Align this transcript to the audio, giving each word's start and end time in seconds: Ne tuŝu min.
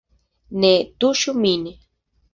Ne 0.63 0.71
tuŝu 1.05 1.37
min. 1.45 1.71